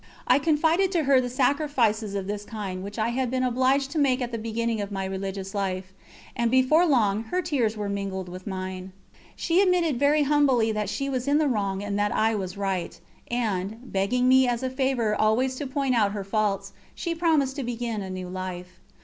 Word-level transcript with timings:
I 0.25 0.39
confided 0.39 0.91
to 0.93 1.03
her 1.03 1.21
the 1.21 1.29
sacrifices 1.29 2.15
of 2.15 2.25
this 2.25 2.43
kind 2.43 2.83
which 2.83 2.97
I 2.97 3.09
had 3.09 3.29
been 3.29 3.43
obliged 3.43 3.91
to 3.91 3.99
make 3.99 4.19
at 4.19 4.31
the 4.31 4.39
beginning 4.39 4.81
of 4.81 4.91
my 4.91 5.05
religious 5.05 5.53
life, 5.53 5.93
and 6.35 6.49
before 6.49 6.87
long 6.87 7.25
her 7.25 7.39
tears 7.39 7.77
were 7.77 7.87
mingled 7.87 8.27
with 8.27 8.47
mine. 8.47 8.93
She 9.35 9.61
admitted 9.61 9.99
very 9.99 10.23
humbly 10.23 10.71
that 10.71 10.89
she 10.89 11.07
was 11.07 11.27
in 11.27 11.37
the 11.37 11.47
wrong 11.47 11.83
and 11.83 11.99
that 11.99 12.11
I 12.15 12.33
was 12.33 12.57
right, 12.57 12.99
and, 13.29 13.93
begging 13.93 14.27
me 14.27 14.47
as 14.47 14.63
a 14.63 14.71
favour 14.71 15.15
always 15.15 15.53
to 15.57 15.67
point 15.67 15.93
out 15.93 16.13
her 16.13 16.23
faults, 16.23 16.73
she 16.95 17.13
promised 17.13 17.55
to 17.57 17.63
begin 17.63 18.01
a 18.01 18.09
new 18.09 18.27
life. 18.27 18.79